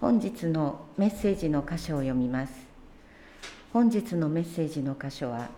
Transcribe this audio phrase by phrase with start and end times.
[0.00, 2.52] 本日のメッセージの箇所を読みます。
[3.72, 5.48] 本日のメッセージの箇所は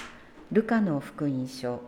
[0.51, 1.83] ルカの福音書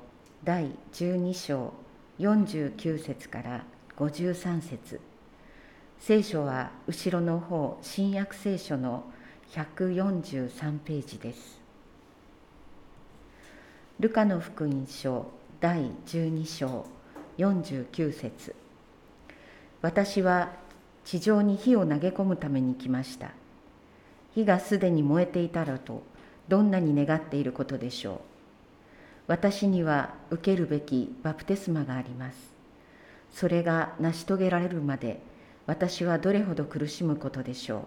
[0.45, 1.73] 第12章
[2.21, 3.65] 49節から
[3.97, 5.01] 53節。
[5.99, 9.05] 聖書は後ろの方新約聖書の
[9.53, 11.59] 143ページです。
[13.99, 15.27] ルカの福音書
[15.59, 16.85] 第12章
[17.39, 18.55] 49節。
[19.81, 20.62] 私は
[21.05, 23.31] 地上に火を投げ込むために来ました。
[24.35, 26.03] 火がすでに燃えていたらと
[26.49, 28.19] どんなに願っていることでしょう。
[29.29, 32.37] 私には受けるべきバプテスマがあります。
[33.33, 35.21] それが成し遂げられるまで
[35.67, 37.83] 私はどれほど苦しむことでしょう。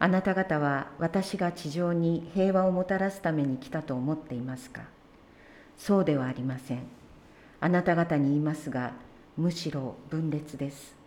[0.00, 4.82] あなた方は私が地上に平和をもたらすために来たと思っていますか？
[5.76, 6.82] そうではありません。
[7.60, 8.92] あなた方に言いますが
[9.36, 10.97] むしろ分裂です。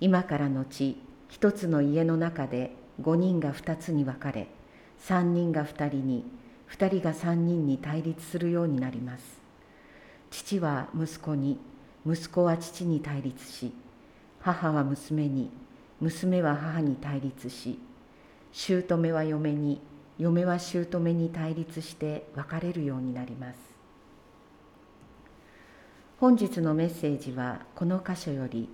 [0.00, 0.96] 今からのち
[1.28, 4.48] 一つの家の中で5人が2つに分かれ
[5.04, 6.24] 3人が2人に
[6.70, 9.38] 2人が3人に対立するようになります。
[10.30, 11.58] 父は息子に
[12.06, 13.72] 息子は父に対立し
[14.40, 15.50] 母は娘に
[16.00, 17.78] 娘は母に対立し
[18.52, 19.80] 姑は嫁に
[20.18, 23.58] 嫁は姑に対立して別れるようになります。
[26.18, 28.68] 本日のメッセージはこの箇所より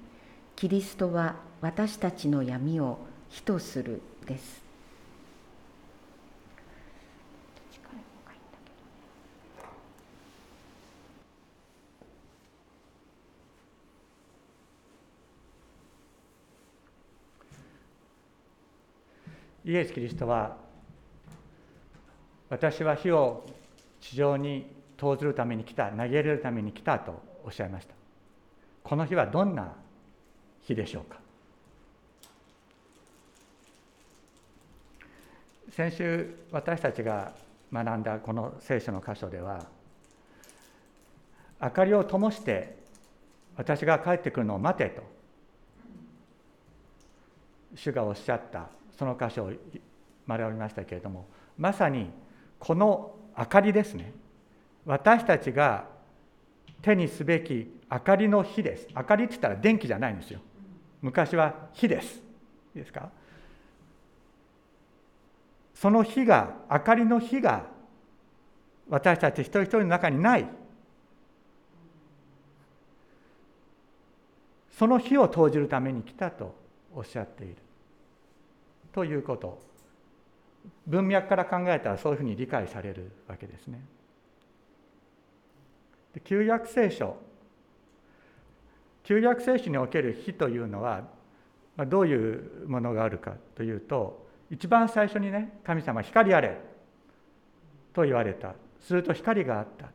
[0.57, 4.63] キリストは私たちの闇を火とするです。
[19.67, 20.59] イエス・キリストは
[22.51, 23.47] 私は火を
[24.01, 24.67] 地上に
[24.99, 27.95] 投ずるために来た投げ入れるために来たとおっしゃいました。
[28.83, 29.73] この日はどんな
[30.67, 31.19] 日でしょうか。
[35.71, 37.33] 先週私たちが
[37.73, 39.67] 学んだこの聖書の箇所では
[41.61, 42.77] 明かりを灯して
[43.57, 45.03] 私が帰ってくるのを待てと
[47.75, 49.53] 主がおっしゃったその箇所を
[50.29, 51.27] 学びましたけれども
[51.59, 52.11] まさに
[52.61, 54.13] この明かりですね。
[54.87, 55.87] 私たちが
[56.83, 58.87] 手にすべき明かりの火です。
[58.95, 60.41] 明かりって言ったら電気じゃないんですよ。
[61.05, 62.23] 昔は火です。
[62.75, 63.11] いいですか？
[65.75, 67.67] その火が明かりの火が
[68.89, 70.47] 私たち一人一人の中にない。
[74.79, 76.55] その火を投じるために来たと
[76.95, 77.57] おっしゃっている。
[78.91, 79.61] ということ。
[80.87, 83.79] 文脈から考えたらそういうふうに理解されるわけですね。
[86.25, 87.19] 旧約聖書
[89.05, 91.05] 旧約聖書における火というのは
[91.87, 96.59] どういうものがあるかというと一番最初にね神様光あれ
[97.95, 98.55] と言われた。
[98.81, 99.89] すると光があった。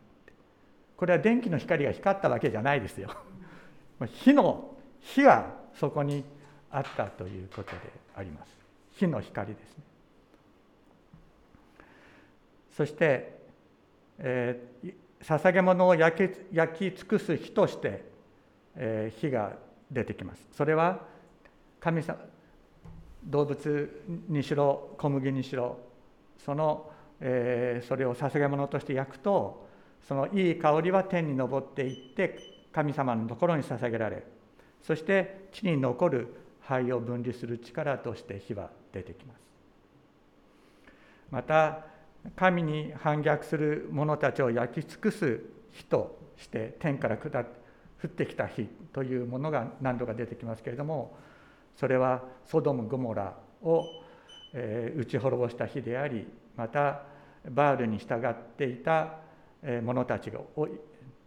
[0.97, 3.09] これは電気の光が光ったわけじゃないですよ。
[4.07, 6.23] 火の火がそこに
[6.71, 7.77] あったということで
[8.15, 8.57] あります。
[8.93, 9.83] 火の光ですね。
[12.71, 13.37] そして、
[14.17, 18.08] えー、捧げ物を焼き焼き尽くす火として、
[19.19, 19.57] 火が
[19.91, 20.47] 出てきます。
[20.51, 20.99] それは
[21.79, 22.17] 神様
[23.25, 25.77] 動物にしろ小麦にしろ
[26.37, 29.67] その、えー、それを捧げ物として焼くと
[30.07, 32.39] そのいい香りは天に昇っていって
[32.71, 34.23] 神様のところに捧げられ
[34.81, 39.39] そして地に残る灰を分離する力として火は出てきます。
[41.31, 41.85] また
[42.35, 45.41] 神に反逆する者たちを焼き尽くす
[45.71, 47.59] 火として天から下って
[48.01, 51.17] 降ってきた火というものが何度か出てきますけれども
[51.75, 53.85] それはソドム・ゴモラを
[54.53, 57.03] 打ち滅ぼした火でありまた
[57.49, 59.17] バールに従っていた
[59.83, 60.67] 者たちを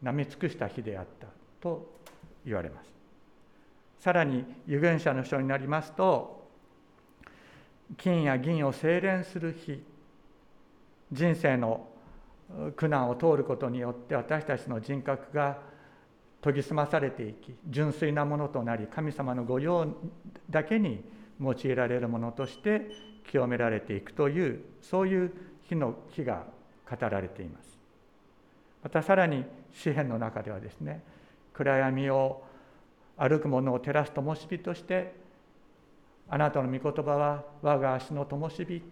[0.03, 1.29] なめ尽くした火であった
[1.61, 1.95] と
[2.45, 2.93] 言われます。
[3.99, 6.49] さらに預言者の書になりますと
[7.97, 9.81] 金や銀を精錬する火
[11.13, 11.87] 人生の
[12.77, 15.59] 苦難を通ることによって私たちの人格が
[16.45, 19.87] 研ぎ澄まされていき純粋なものとなり神様の御用
[20.51, 21.05] だけに
[21.41, 22.91] 用いられるものとして
[23.31, 25.33] 清められていくというそういう
[25.69, 26.45] 日の日が
[26.91, 27.79] 語られています。
[28.83, 31.03] またさらに詩篇の中ではですね
[31.53, 32.43] 暗闇を
[33.17, 35.15] 歩く者を照らす灯火として
[36.29, 38.83] あなたの御言葉は我が足の灯火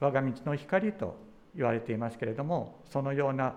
[0.00, 1.16] 我が道の光と
[1.54, 3.54] 言われていますけれどもそのような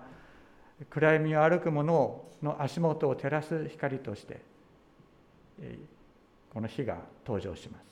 [0.89, 4.41] 暗闇を歩く者の足元を照らす光として
[6.53, 7.85] この火が登場します。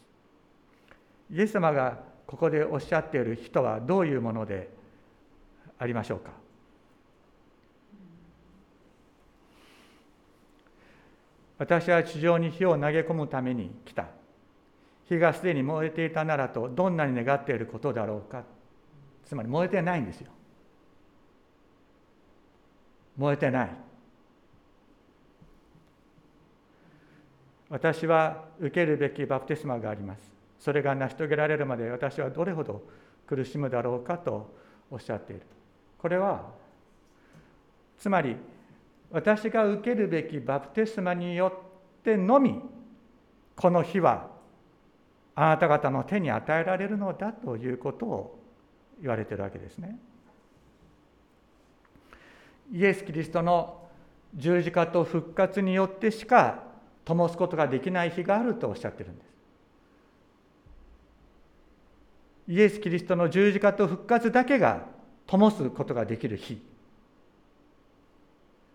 [1.32, 4.70] イエス様がここでおっしゃっている人はどういうもので
[5.80, 6.32] ありましょうか？
[11.58, 14.08] 私は地上に火を投げ込むために来た。
[15.08, 18.44] 火がすでに燃えていたならとどんなに願っていることだろうか。
[19.26, 20.32] つまり燃えてないんですよ。
[23.18, 23.70] 燃えてない。
[27.70, 30.32] 私は受けるべきバプテスマがあります。
[30.60, 32.84] それが成し遂げられるまで私はどれほど
[33.26, 34.54] 苦しむだろうかと
[34.92, 35.42] おっしゃっている。
[35.98, 36.52] これは
[37.98, 38.36] つまり
[39.12, 41.48] 私が受けるべきバプテスマによ
[42.00, 42.62] ってのみ
[43.56, 44.30] この日は
[45.36, 48.40] あなた方の手に与えられるのだということを
[49.02, 49.98] 言われてるわけですね。
[52.74, 53.88] イエス・キリストの
[54.34, 56.64] 十字架と復活によってしか
[57.06, 59.28] 灯すことができない日があるとおっしゃってるんです。
[62.48, 64.88] イエス・キリストの十字架と復活だけが
[65.28, 66.60] 灯すことができる日。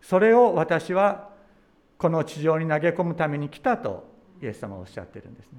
[0.01, 1.31] それを私は
[1.99, 4.09] この地上に投げ込むために来たと
[4.41, 5.59] イエス様はおっしゃってるんですね。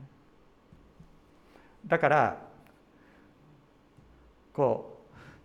[1.86, 2.38] だから
[4.54, 4.89] こう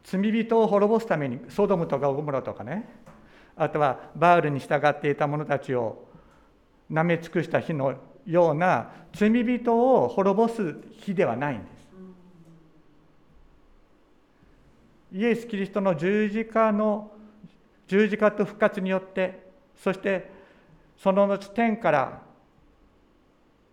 [0.04, 2.88] 罪人を滅ぼすためにソドムとかオゴモラとかね
[3.56, 6.04] あとはバールに従っていた者たちを
[6.90, 7.94] なめ尽くした日の
[8.26, 11.74] ような罪人を滅ぼす日ではないんです。
[15.12, 17.12] イエス・キリストの十字架の
[17.86, 19.46] 十字架と復活によって
[19.76, 20.30] そして
[20.96, 22.22] その後天から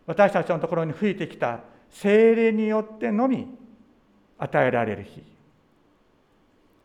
[0.06, 3.48] 私たちのところに吹いてきた精霊によってのみ
[4.38, 5.24] 与えられる日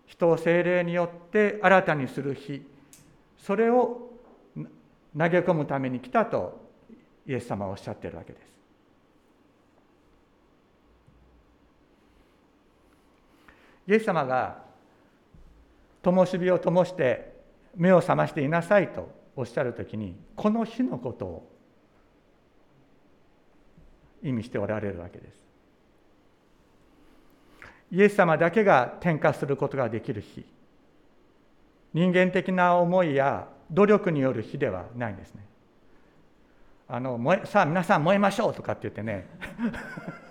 [0.06, 2.62] 人を精霊によって新たにする日
[3.38, 4.10] それを
[5.16, 6.60] 投げ込むために来たと
[7.26, 8.46] イエス様はおっしゃってるわけです。
[13.88, 14.62] イエス様が
[16.02, 17.34] 灯火を灯して
[17.76, 21.52] 目を覚ましていなさいとおっしゃる時にこの日のことを
[24.22, 25.45] 意味しておられるわけです。
[27.90, 30.44] イエス様だけが転化することができる日
[31.94, 35.46] 人間的な思いや努力による日ではないんですね。
[36.88, 39.26] あの燃えさあ皆さん燃えましょうとかって言ってね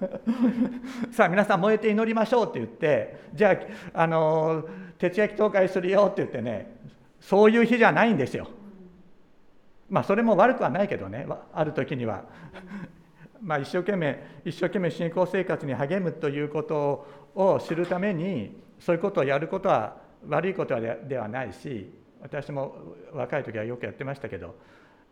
[1.11, 3.59] さあ皆さん燃えて祈りましょうって言ってじゃ
[3.93, 4.63] ああの
[4.97, 6.77] 徹夜祈祷会するよって言ってね
[7.19, 8.47] そういう日じゃないんですよ。
[9.89, 12.23] まあそれも悪くはないけどねある時には
[13.41, 19.97] まあ、一生懸命一生懸命信仰生活に励むということをを知るためにそういうことをやることは
[20.27, 21.89] 悪いことではないし
[22.21, 22.75] 私も
[23.13, 24.55] 若い時はよくやってましたけど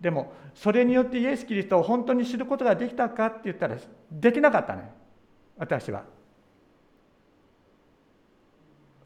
[0.01, 3.77] でもそれによってイエス・キリストを本当に知ることができたかって言ったら
[4.11, 4.91] できなかったね
[5.57, 6.03] 私は。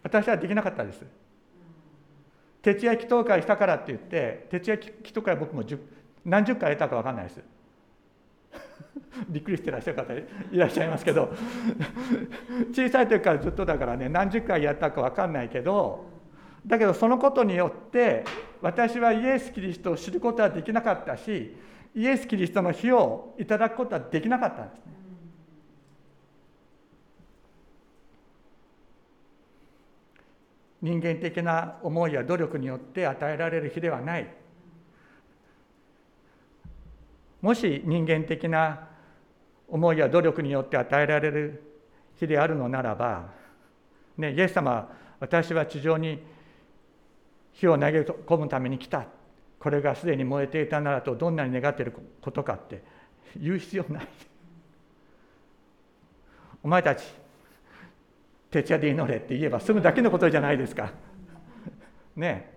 [0.02, 1.06] 私はできなかったです。
[2.62, 5.64] 徹夜祈祷会したからって言って徹夜祈祷会僕も
[6.24, 7.42] 何十回やったか分かんないです。
[9.30, 11.34] びっくりしてらっしゃる方いらっしゃいますけど
[12.72, 16.06] 小さい時からずっとだからね何十回やったか分かんないけど
[16.66, 18.24] だけどそのことによって
[18.62, 21.56] 私はイエス・キリストを知ることはできなかったし
[21.96, 24.98] イエス・キリストの火をいただくことはできなかったんですね。
[30.82, 34.28] 人間的な思いや努力によって与えられる日ではない
[37.42, 38.88] もし人間的な
[39.68, 41.64] 思いや努力によって与えられる
[42.16, 43.30] 日であるのならば、
[44.18, 44.90] ね、イエス様
[45.20, 46.20] 私は地上に
[47.54, 49.06] 火を投げ込むために来た。
[49.60, 52.84] これがすでに燃えていたならとどんなに願っていることかって
[53.36, 54.08] 言う必要ない。
[56.64, 57.04] お前たち
[58.52, 60.92] 徹夜で祈れって言えば済むだけのことじゃないですか。
[62.16, 62.54] ね。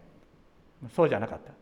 [0.95, 1.53] そうじゃなかった。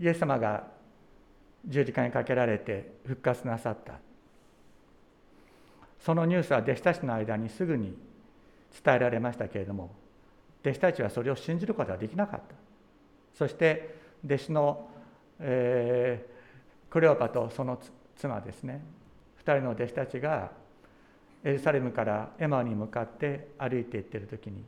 [0.00, 0.64] イエス様が
[1.66, 3.94] 十字架にかけられて復活なさった。
[6.00, 7.94] そのニュースは弟子たちの間にすぐに
[8.82, 9.90] 伝えられましたけれども
[10.62, 12.54] 弟子たちはそれを信じることはできなかった。
[13.34, 14.88] そして弟子の、
[15.38, 17.78] えー、クレオパとその
[18.16, 18.82] 妻ですね。
[19.44, 20.50] 2人の弟子たちが
[21.44, 24.62] エルサレムからエマに向かって歩いていってる時に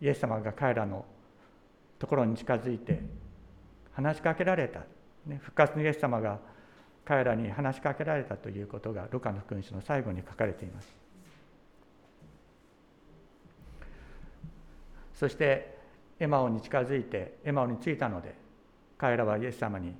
[0.00, 1.04] イエス様が彼らの
[1.98, 3.00] ところに近づいて
[3.92, 4.80] 話しかけられた、
[5.26, 6.38] ね、復活のイエス様が
[7.04, 10.94] 彼らに話しかけられたということがルカの福音書の最後に書かれています。
[15.14, 15.78] そして
[16.18, 18.34] エマオに近づいてエマオに着いたので
[18.98, 19.94] 彼らはイエス様に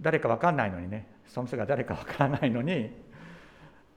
[0.00, 2.90] 誰か分かんないのにねその人が誰か分からないのに、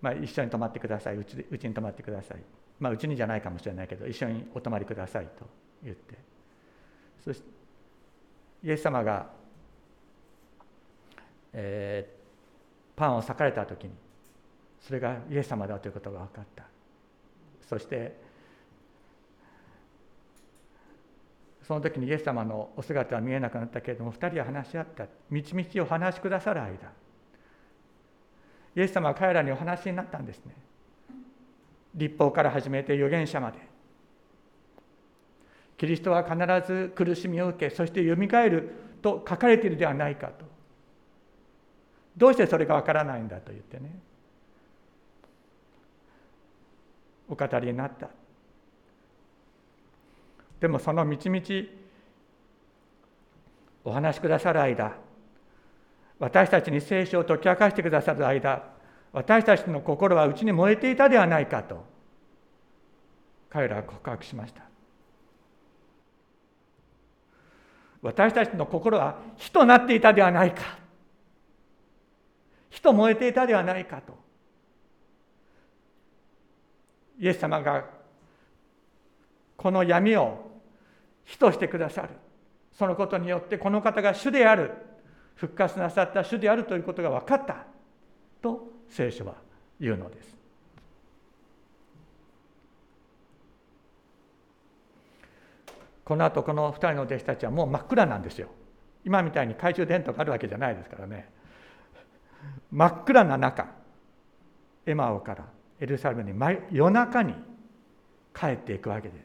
[0.01, 1.15] まあ、一緒に泊まってください。
[1.15, 2.37] うちうちに泊まってください。
[2.79, 5.45] まあうちにじゃないかもしれないけど一緒にお泊まりくださいと
[5.83, 6.17] 言って。
[7.23, 7.58] そして
[8.63, 9.27] イエス様が、
[11.53, 13.91] えー、パンを裂かれた時に
[14.81, 16.63] それがイエス様だということが分かった。
[17.67, 18.29] そして
[21.61, 25.05] その時にイエス様のお姿は見えなくなったけれども2人は話し合った。
[25.29, 26.91] みちみちお話しくださる間
[28.75, 30.55] イエス様は彼らにお話になったんですね。
[31.93, 33.68] 立法から始めて預言者まで。
[35.79, 38.69] キリストは必ず苦しみを受けそしてよみがえる
[39.01, 40.45] と書かれているではないかと。
[42.17, 43.97] どうしてそれがわからないんだと言ってね。
[47.29, 48.09] お語りになった。
[50.59, 51.71] でもそのみちみち
[53.85, 54.97] お話しくださる間
[56.19, 58.63] 私たちに聖書を解き明かしてくださる間
[59.13, 61.85] 私たちの心は内に燃えていたではないかと
[63.49, 64.68] 彼らは告白しました。
[68.01, 70.77] 私たちの心は火となっていたではないか。
[72.69, 74.17] 火と燃えていたではないかと。
[77.19, 77.85] イエス様が
[79.57, 80.49] この闇を
[81.25, 82.09] 火としてくださる。
[82.73, 84.71] そのことによってこの方が主である。
[85.35, 87.65] 復活なさった主であるということが分かった。
[88.41, 89.35] と聖書は
[89.79, 90.38] 言うのです。
[96.09, 98.47] この後この2人の弟子たちはもう真っ暗なんですよ。
[99.05, 101.29] 今みたいに懐中電灯があるわけじゃないですからね。
[102.71, 103.67] 真っ暗な中
[104.87, 105.45] エマオから
[105.79, 106.33] エルサレムに
[106.71, 107.35] 夜中に
[108.33, 109.19] 帰っていくわけで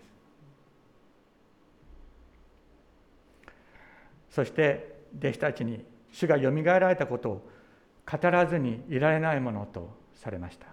[4.29, 4.35] す。
[4.35, 7.51] そして弟子たちに主がよみがえられたことを
[8.07, 10.67] 語らずにいられないものとされました。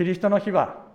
[0.00, 0.86] キリストの日は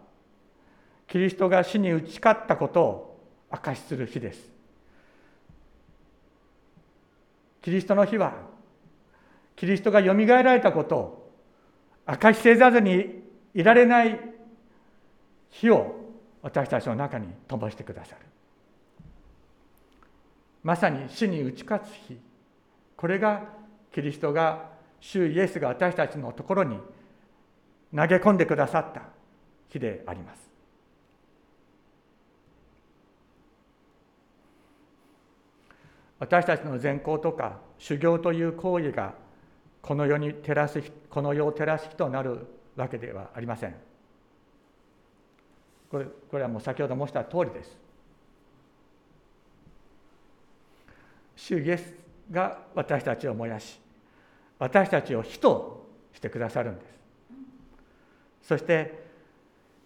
[1.08, 3.20] キリストが死に打ち勝ったことを
[3.52, 4.50] 証しする日です。
[7.62, 8.34] キリストの日は
[9.56, 11.32] キリストがよみがえられたことを
[12.08, 13.22] 証しせざるに
[13.54, 14.20] いられない
[15.52, 15.98] 日を
[16.42, 18.22] 私たちの中に灯してくださる。
[20.64, 22.18] まさに死に打ち勝つ日。
[22.98, 23.44] これが
[23.94, 26.80] キリストが主イエスが私たちのところに
[27.96, 29.04] 投げ込んでくださった
[29.70, 30.46] 日であります
[36.20, 39.14] 私たちの善行とか修行という行為が
[39.82, 43.76] この世に照らすこの世を照らす日となるわけではありません。
[45.92, 47.78] これこれはもう先ほど申した通りです。
[51.36, 51.94] 主イエス
[52.32, 53.80] が私たちを燃やし
[54.58, 57.05] 私たちを火としてくださるんです
[58.48, 59.04] そして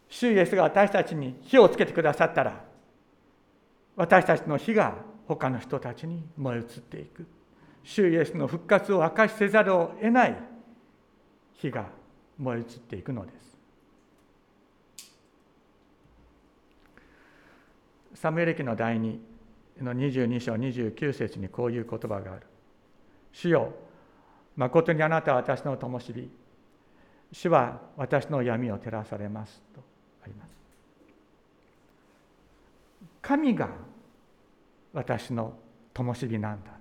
[0.10, 2.64] 主イエスが私たちに火をつけてくださったら
[3.96, 4.96] 私たちの火が
[5.28, 7.26] 他の人たちに燃え移っていく
[7.84, 10.38] 主イエスの復活を明かしせざるを得ない
[11.54, 11.88] 火が
[12.38, 13.50] 燃え移っていくのです
[18.20, 19.18] サムエル記の第2
[19.82, 22.42] の22章29節にこういう言葉がある。
[23.32, 23.74] 主よ、
[24.58, 26.30] 誠にあなたは私の灯火。
[27.32, 29.82] 主は私の闇を照らされますと
[30.24, 30.50] あります。
[33.22, 33.70] 神が
[34.94, 35.54] 私の
[35.94, 36.72] 灯火なんだ。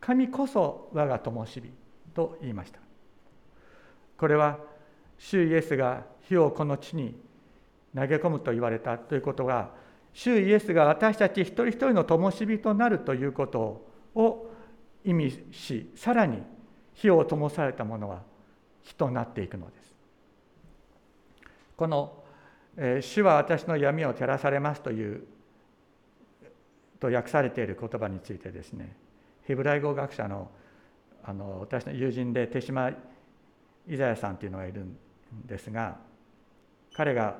[0.00, 1.62] 神こそ我が灯火
[2.14, 2.78] と言いました。
[4.16, 4.58] これは
[5.18, 7.14] 主イエスが火をこの地に
[7.94, 9.70] 投げ込むと言われたということが
[10.12, 14.50] 主イエスが私たち一人一人の灯火となるということを
[15.04, 16.42] 意味しさらに
[16.94, 18.22] 火を灯されたものは
[18.82, 19.94] 火となっていくのです
[21.76, 22.24] この
[23.00, 25.26] 「主は私の闇を照らされます」という
[27.00, 28.96] と訳されている言葉についてですね
[29.44, 30.50] ヘブライ語学者の
[31.22, 32.90] あの私の友人で手島
[33.86, 34.96] イザヤさんというのがいるん
[35.46, 35.98] ですが
[36.94, 37.38] 彼が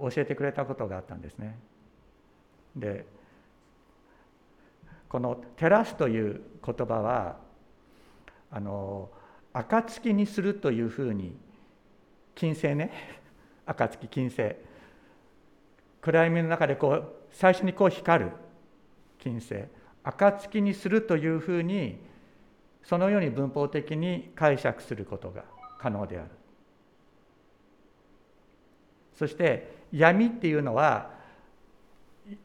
[0.00, 1.58] 教えてくれたことがあったんですね。
[2.74, 3.06] で
[5.08, 7.36] この「照らす」という言葉は
[8.50, 9.10] あの
[9.52, 11.36] 暁にするというふうに
[12.34, 12.90] 金星ね。
[13.66, 14.56] 暁金星。
[16.00, 18.30] 暗闇の中でこう最初にこう光る
[19.18, 19.64] 金星。
[20.04, 21.98] 暁にするというふうに
[22.82, 25.44] そのように文法的に解釈することが
[25.78, 26.30] 可能である。
[29.14, 31.10] そして闇っていうのは、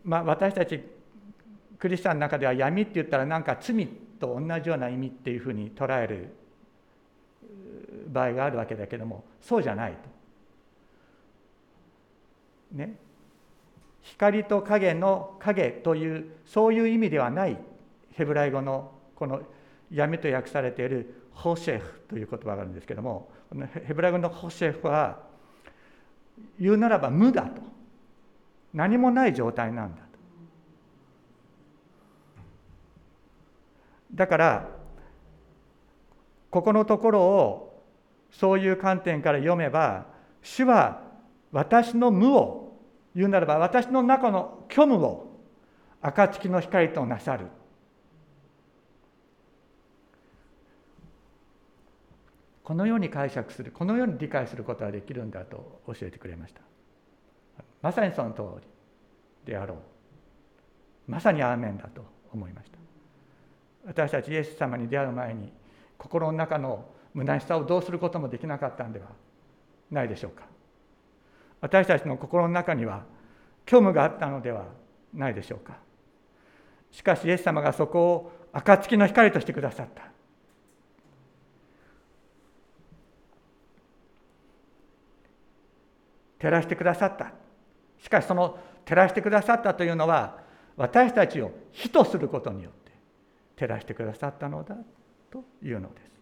[0.04, 0.84] まあ、私たち
[1.78, 3.86] クリスチャンの中では闇って言ったらなんか罪
[4.20, 6.34] と同じような意味っていうふうに捉える
[8.14, 10.14] 場合があるわけだけどもそうじゃないと。
[12.78, 12.96] ね、
[14.02, 17.58] 光と影の影というそういう意味ではない
[18.14, 19.42] ヘブライ語のこの
[19.92, 25.20] 闇と訳されているホシェフという言葉があるんですけどもこのヘブライ語のホシェフは
[26.60, 27.62] 言うならば無だと。
[28.74, 30.08] 何もない状態なんだと。
[34.16, 34.70] だから
[36.50, 37.73] ここのところを
[38.34, 40.06] そういう観点から読めば
[40.42, 41.02] 主は
[41.52, 42.80] 私の無を
[43.16, 45.40] 言うならば私の中の虚無を
[46.02, 47.48] 暁の光となさる。
[52.64, 56.62] このように解釈するこのように理解することができるんだと教えてくれました。
[57.82, 58.42] まさにその通
[59.46, 59.78] りであろう。
[61.08, 62.78] まさにアーメンだと思いました。
[63.86, 65.52] 私たちイエス様に出会う前に
[65.98, 66.86] 心の中の
[67.16, 69.08] 虚しさをどうすることもできなかったんでは
[69.92, 70.44] ないでしょうか。
[71.62, 73.04] 私たちの心の中には
[73.66, 74.66] 虚無があったのでは
[75.14, 75.78] ないでしょうか。
[76.92, 80.04] しかしイエス様がそこを暁の光としてくださった。
[86.40, 87.32] 照らしてくださった。
[88.00, 90.42] しかしその照らしてくださったというのは
[90.76, 92.92] 私たちを火とすることによって
[93.56, 94.76] 照らしてくださったのだ
[95.32, 96.13] というのです。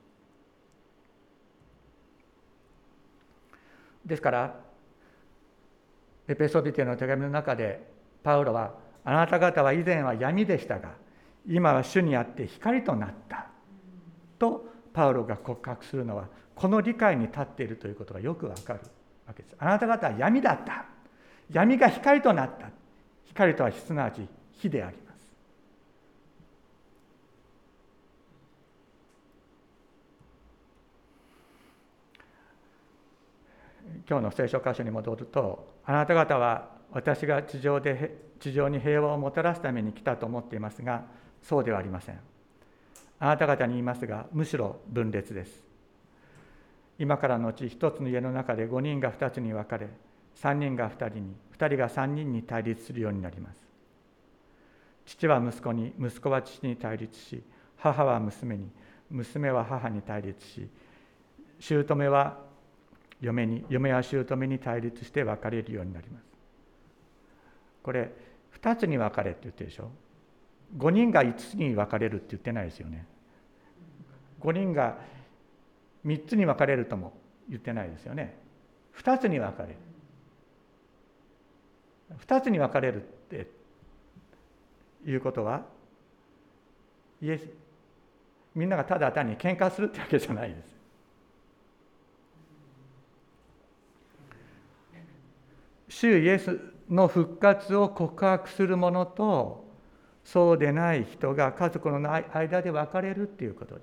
[4.05, 4.55] ですから
[6.27, 7.87] エペソビテの手紙の中で
[8.23, 10.93] パウロはあなた方は以前は闇でしたが
[11.47, 13.47] 今は主にあって光となった
[14.37, 18.81] とパウロが告白するのはこの理解に立っているということがよくわかる
[19.27, 19.55] わけです。
[19.57, 20.85] あなた方は闇だった。
[21.49, 22.69] 闇が光となった。
[23.25, 25.10] 光とはすなわち火であります。
[34.11, 41.05] 今日の聖書箇所に戻るとあなた方は私が地上で地上に平和をもたらすために来たと思っていますが
[41.41, 42.19] そうではありません。
[43.19, 45.63] あなた方に言いますがむしろ分裂です。
[46.99, 49.87] 今からのうち一つの家の中で5人が2つに分かれ
[50.41, 53.65] 3人が2人に2人が3人に対立するようになります。
[55.05, 57.41] 父は息子に息子は父に対立し
[57.77, 58.69] 母は娘に
[59.09, 60.67] 娘は母に対立し
[61.61, 62.50] 姑は
[63.21, 66.25] 嫁に嫁は姑に対立して別れるようになります。
[67.83, 68.11] これ
[68.59, 69.91] 2つに分かれって言ってるでしょ。
[70.77, 73.05] 5人が5つに分かれるって言ってないですよね。
[74.41, 74.97] 5人が
[76.05, 77.13] 3つに分かれるとも
[77.47, 78.37] 言ってないですよね。
[78.97, 79.75] 2つに分かれる。
[82.25, 83.47] 2つに分かれるって
[85.05, 85.65] いうことは
[87.21, 87.47] イエス
[88.55, 90.80] みんながただ単に喧嘩するってわけじゃないです。
[95.91, 96.57] 主イエス
[96.89, 99.69] の復活を告白する者と
[100.23, 103.81] そうでない人が家族の間で分かれるっていうことで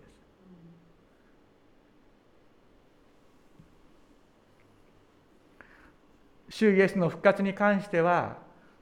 [6.49, 6.57] す。
[6.57, 8.39] 主イエスの復活に関しては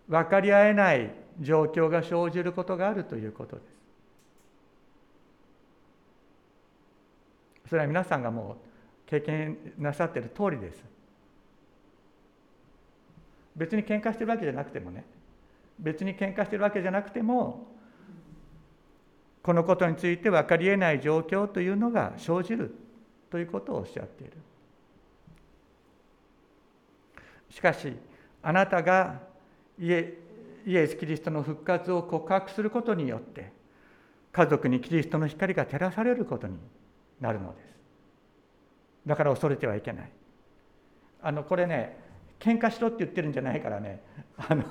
[0.08, 3.62] 分かり合えない状況が生じることがあるということで
[7.64, 7.68] す。
[7.70, 8.56] それは皆さんがもう
[9.06, 10.95] 経験なさっている通りです。
[13.56, 15.04] 別に喧嘩してるわけじゃなくてもね。
[15.78, 17.66] 別に喧嘩してるわけじゃなくても
[19.42, 22.74] このことについて分かりえない状況というのが生じる
[23.30, 24.32] ということをおっしゃっている。
[27.50, 27.92] しかし
[28.42, 29.20] あなたが
[29.78, 30.18] イエ
[30.66, 33.52] イエス・キリストの復活を告白することによって
[34.32, 36.56] 家族にキリストの光が照らされることに
[37.20, 37.66] なるのです。
[39.06, 40.10] だから恐れてはいけない。
[41.22, 42.05] あのこれね
[42.38, 44.02] 喧嘩しろって言ってるんじゃないからね
[44.36, 44.64] あの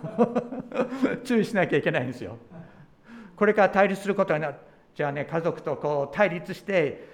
[1.23, 2.37] 注意しなきゃいけないんですよ。
[3.35, 4.55] これから対立することになる
[4.93, 7.07] じゃあね家族とこう対立して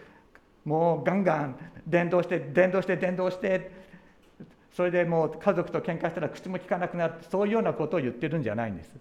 [0.66, 1.56] もうガンガン
[1.88, 3.72] 伝道して伝道して伝道して
[4.72, 8.96] それでもう家族と喧嘩したら口も利かなくなるそういうようなことを言ってるんじゃないんです。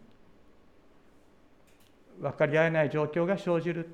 [2.21, 3.89] 分かり合えない状況が生じる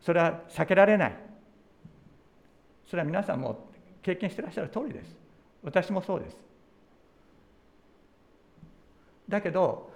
[0.00, 1.16] それは避けられない
[2.88, 3.68] それは皆さんも
[4.02, 5.27] 経験してらっしゃる通りです。
[5.62, 6.36] 私もそうです。
[9.28, 9.92] だけど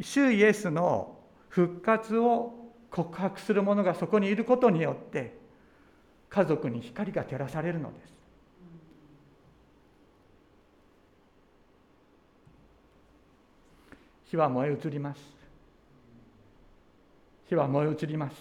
[0.00, 2.54] 主イエスの復活を
[2.90, 5.36] 告白する者がそこにいることによって
[6.30, 8.12] 家族に光が照らされるのです。
[14.30, 15.20] 火は燃え移ります。
[17.50, 18.36] 火は燃え移ります。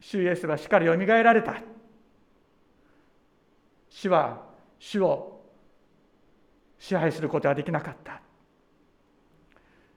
[0.00, 1.60] 主イエスはしっかりよみがえられた。
[3.96, 4.42] 死は
[4.78, 5.40] 主を
[6.78, 8.20] 支配することはできなかった。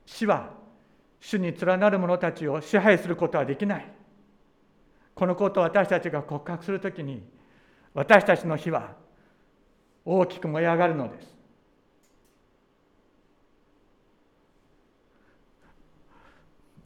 [0.05, 0.51] 死は
[1.19, 3.91] 主に連なる者たちを支配することはできない。
[5.13, 7.27] このことを私たちが告白するときに
[7.93, 8.95] 私たちの火は
[10.05, 11.37] 大きく燃え上がるのです。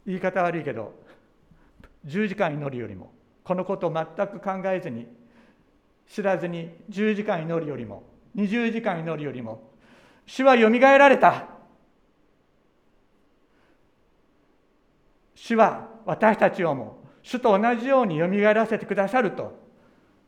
[0.04, 0.92] 言い方悪いけど
[2.06, 3.12] 10時間祈るよりも
[3.44, 5.06] このことを全く考えずに
[6.08, 8.04] 知らずに10時間祈るよりも
[8.36, 9.70] 20時間祈るよりも
[10.26, 11.48] 主はよみがえられた。
[15.34, 19.58] 主は私たちをも主と同じようによみがえらせてくださると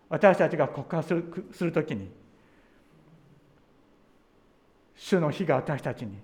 [0.08, 2.10] 私たちが告白するときに
[4.94, 6.18] 主の火が私たちに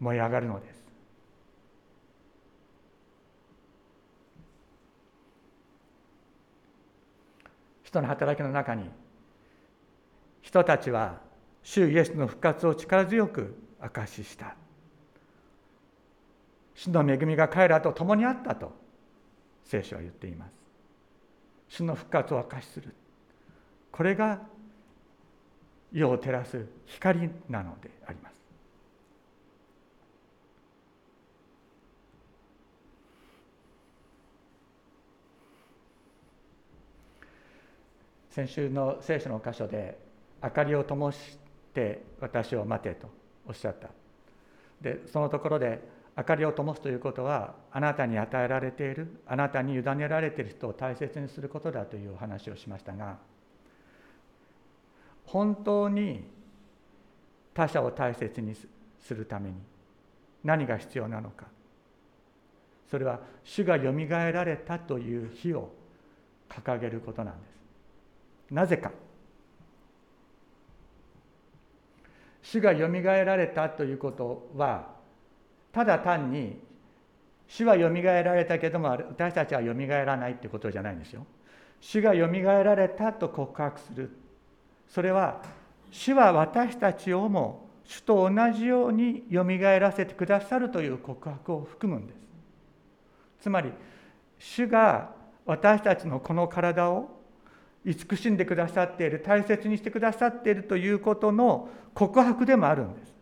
[0.00, 0.85] 燃え上がるのです。
[7.96, 8.90] 人の働きの中に
[10.42, 11.18] 人たちは
[11.62, 14.54] 主イエスの復活を力強く証しした。
[16.74, 18.70] 主の恵みが彼らと共にあったと
[19.64, 20.52] 聖書は言っています。
[21.68, 22.94] 主の復活を証しする。
[23.90, 24.40] これが
[25.90, 28.35] 世を照らす光なのであります。
[38.36, 39.98] 先週の聖書の箇所で
[40.44, 41.38] 「明かりを灯し
[41.72, 43.08] て私を待て」と
[43.48, 43.88] おっしゃった。
[44.82, 45.80] でそのところで
[46.18, 53.16] 明かりを灯すということはあなたに与えられているあなたに委ねられている人を大切にすることだというお話をしましたが
[55.24, 56.30] 本当に
[57.54, 58.54] 他者を大切に
[59.00, 59.56] するために
[60.44, 61.46] 何が必要なのか。
[62.90, 65.70] それは主がよみがえられたという火を
[66.50, 67.55] 掲げることなんです。
[68.50, 68.92] なぜか
[72.42, 74.94] 主がよみがえられたということは
[75.72, 76.58] ただ単に
[77.48, 81.26] 主はよみがえられたけども私たちはよみがえらないってことじゃないんですよ。
[81.80, 84.10] 主がよみがえられたと告白する
[84.88, 85.42] それは
[85.90, 92.16] 主は私たちをも主と同じようによみがえらせてくださるという告白を含むんです。
[93.40, 93.72] つまり
[94.38, 95.10] 主が
[95.44, 97.15] 私たちのこの体を
[97.86, 103.14] 慈しんでくださっている大切にしてくださっているということの告白でもあるんです。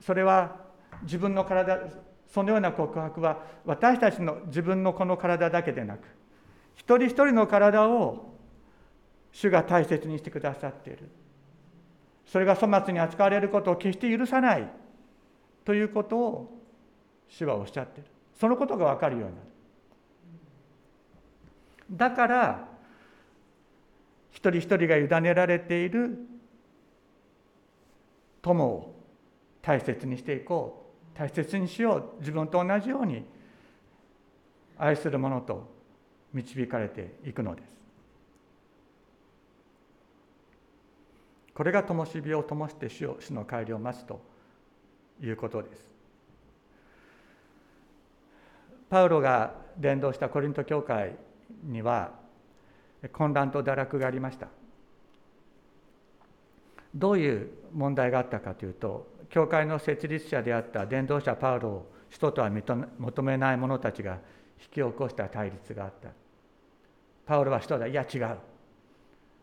[0.00, 0.56] それは
[1.02, 1.78] 自分の体
[2.26, 6.00] そのような告白は私たちの自分のこの体だけでなく
[6.74, 8.34] 一人一人の体を
[9.30, 11.10] 主が大切にしてくださっている。
[12.26, 14.68] それが粗末に扱われることを決して許さない
[15.64, 16.62] ということを
[17.28, 18.10] 主はおっしゃっている。
[18.40, 19.53] そのことが分かるようになる。
[21.90, 22.68] だから
[24.30, 26.18] 一人一人が委ねられている
[28.42, 28.94] 友を
[29.62, 30.84] 大切にしていこう。
[31.18, 32.20] 大切にしよう。
[32.20, 33.24] 自分と同じように
[34.76, 35.72] 愛する者と
[36.32, 37.74] 導かれていくのです。
[41.54, 44.20] これが灯火を灯して主を主の帰りを待つと
[45.22, 45.94] いうことです。
[48.90, 51.16] パウロが伝道したコリント教会
[51.62, 52.12] には
[53.12, 54.48] 混乱と堕落がありました。
[56.94, 64.18] どういう問題があったかというと教会の設立者であった伝道者パウロを使徒とは求めない者たちが
[64.60, 66.10] 引き起こした対立があった。
[67.26, 67.86] パウロは使徒だ。
[67.86, 68.36] いや違う。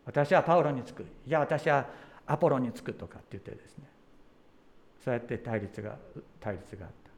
[0.06, 1.04] 私はパウロにつく。
[1.04, 1.88] いや私は
[2.26, 3.86] アポロにつくとかって言ってですね。
[5.04, 5.98] そうやって対立が
[6.40, 7.12] 対立があった。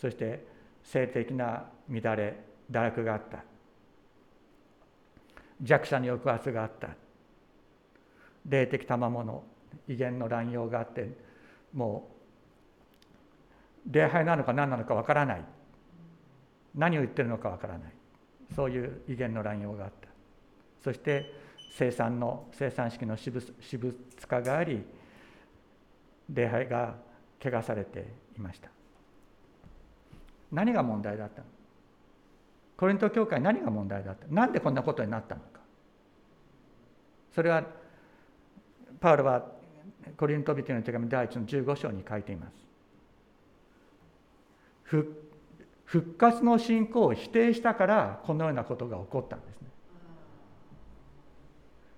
[0.00, 0.44] そして
[0.84, 2.38] 性的な乱れ
[2.70, 3.42] 堕落があった。
[5.62, 6.88] 弱者に抑圧があった。
[8.48, 9.44] 霊的賜物
[9.88, 11.10] 威厳の乱用があって
[11.72, 12.10] も
[13.86, 15.44] う礼拝なのか何なのかわからない。
[16.74, 17.92] 何を言ってるのかわからない。
[18.54, 20.08] そういう威厳の乱用があった。
[20.82, 21.32] そして
[21.74, 23.30] 生産の生産式の私
[23.78, 23.94] 物
[24.28, 24.84] 化があり
[26.28, 26.96] 礼拝が
[27.40, 28.68] 汚されていました。
[30.50, 31.46] 何が問題だったの？
[32.76, 34.26] コリント教会何が問題だった？
[34.28, 35.40] なんでこんなことになったの？
[37.34, 37.64] それは
[39.00, 39.42] パウロは
[40.16, 42.62] コリント人の手紙第1の15章に書いています。
[45.84, 49.68] 復活の信仰を否定したからこのようなことが起こったんですね。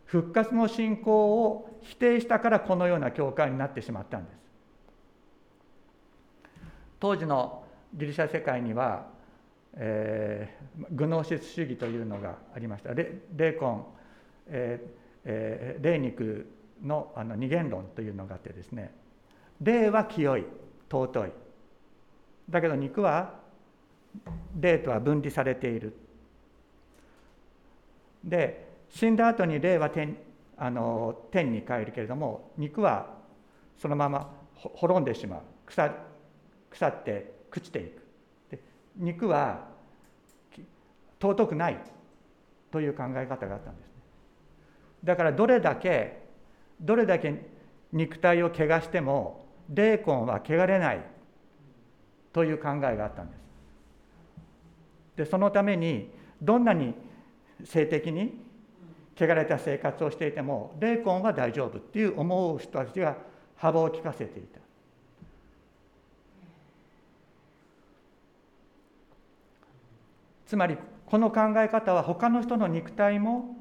[0.06, 4.36] 復活の信仰を否定したからこのような教会になってしまったんです。
[7.00, 9.06] 当時のギリシャ世界には、
[9.74, 12.94] えー、グノーシス主義というのがありました。
[12.94, 13.82] 霊魂、
[14.46, 16.46] えーえー、霊肉
[16.82, 18.92] のあの二元論というのがあってですね
[19.60, 20.44] 霊は清い
[20.90, 21.32] 尊い。
[22.50, 23.34] だけど肉は
[24.60, 25.96] 霊とは分離されている。
[28.22, 30.16] で死んだ後に霊は天
[30.56, 33.18] あの天に帰るけれども肉は
[33.76, 35.40] そのまま滅んでしまう。
[35.66, 35.90] 腐
[36.70, 38.02] 腐って朽ちていく。
[38.50, 38.60] で
[38.96, 39.68] 肉は
[41.20, 41.80] 尊くない
[42.70, 43.93] という考え方があったんです。
[45.04, 46.24] だからどれだけ
[46.80, 47.46] どれだけ
[47.92, 51.00] 肉体を汚しても霊魂は汚れない
[52.32, 53.40] という考えがあったんです。
[55.16, 56.10] でそのために
[56.42, 56.94] どんなに
[57.64, 58.42] 性的に
[59.16, 63.16] 汚れた生活をしていても霊魂は大丈夫っていう思う人たちが
[63.56, 64.60] 幅を利かせていた。
[70.46, 73.56] つまりこの考え方は他の人の肉体も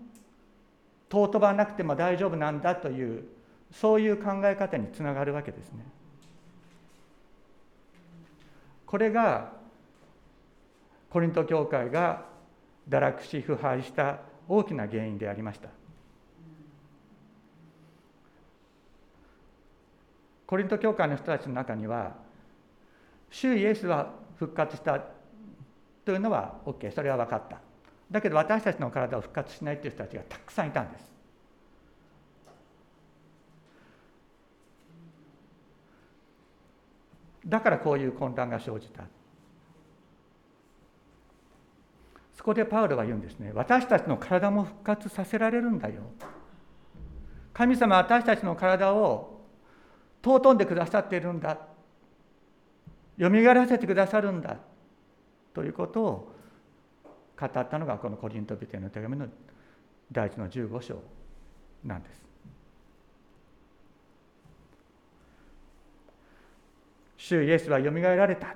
[1.14, 3.24] 尊ばなくても大丈夫なんだという
[3.72, 5.86] そういう考え方につながるわけですね。
[8.88, 9.54] これが
[11.12, 12.26] コリント教会が
[12.90, 15.70] 堕落し腐敗した大きな原因でありました。
[20.48, 22.14] コリント教会の人たちの中には
[23.30, 25.00] 主イエスは復活した
[26.06, 27.60] というのは OK それは分かった
[28.14, 31.12] だけど私たちの体を復活しないという人たちがたくさんいたんです。
[37.48, 39.06] だからこういう混乱が生じた。
[42.36, 43.52] そこでパウロは言うんですね。
[43.56, 46.04] 私たちの体も復活させられるんだよ。
[47.52, 49.42] 神様は私たちの体を
[50.24, 51.58] 尊んでくださっているんだ。
[53.18, 54.58] よみがえらせてくださるんだ。
[55.56, 56.33] ということを
[57.48, 59.28] 語ったのがこのコリントビテの手紙の
[60.12, 61.02] 第一の15章
[61.84, 62.24] なんです。
[67.18, 68.56] 主イエスはよみがえられた。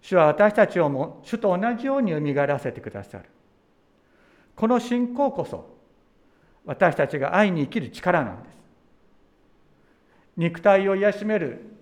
[0.00, 3.24] 主は私たちをも主と同じようによみがえらせてくださる。
[4.54, 5.76] この信仰こそ
[6.64, 8.56] 私たちが愛に生きる力なんです。
[10.36, 11.76] 肉体を癒しめる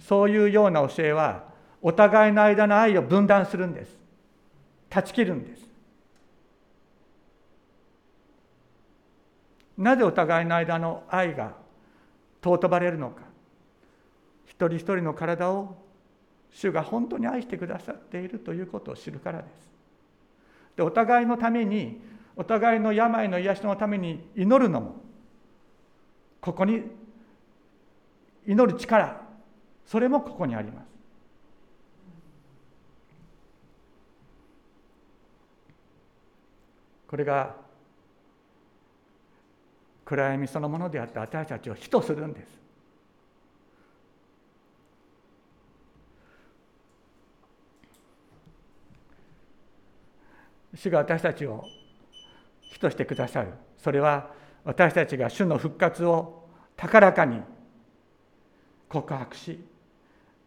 [0.00, 1.44] そういうような教えは
[1.80, 4.03] お互いの間の愛を分断するんです
[4.94, 5.68] 断ち切るんです。
[9.76, 11.56] なぜお互いの間の愛が
[12.44, 13.22] 尊ばれるのか。
[14.46, 15.76] 一人一人の体を
[16.52, 19.72] 主が本当に愛してくださっているということを知るからです。
[20.76, 22.00] でお互いのために
[22.36, 25.02] お互いの病の癒しのために祈るのも
[26.40, 26.82] ここに
[28.46, 29.22] 祈る力
[29.86, 30.93] それもここにあります。
[37.08, 37.54] これが
[40.04, 42.48] 暗闇そのものであって私たちを火とするんです。
[50.76, 51.64] 主が私たちを
[52.60, 53.52] 火としてくださる。
[53.78, 54.30] それは
[54.64, 57.40] 私たちが主の復活を高らかに
[58.88, 59.60] 告白し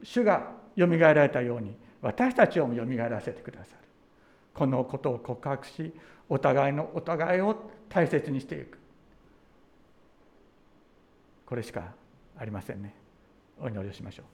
[0.03, 3.77] 主がよみがえられたように私たちをもよみがえらせてくださる。
[4.53, 5.93] このことを告白し
[6.29, 8.77] お互いのお互いを大切にしていく。
[11.45, 11.93] これしか
[12.37, 12.93] ありませんね。
[13.59, 14.25] お祈りをしましょう。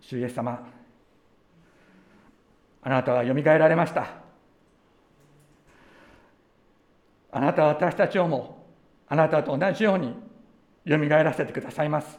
[0.00, 0.68] 主イエス様
[2.82, 4.06] あなたはよみがえられました。
[7.32, 8.55] あなたは私たちをも
[9.08, 10.14] あなたと同じように
[10.84, 12.18] よみがえらせてくださいます。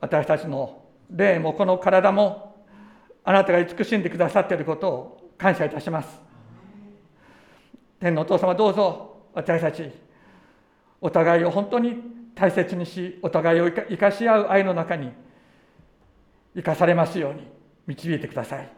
[0.00, 2.56] 私たちの霊もこの体も
[3.24, 6.20] あなたが慈しんでくださっていることを感謝いたします。
[8.00, 9.90] 天のお父様どうぞ私たち
[11.00, 11.96] お互いを本当に
[12.34, 15.10] 大切にしお互いを生かし合う愛の中に
[16.54, 17.48] 生かされますように
[17.86, 18.68] 導いてください。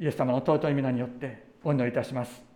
[0.00, 2.51] イエス様の尊い皆によってお祈りいたします。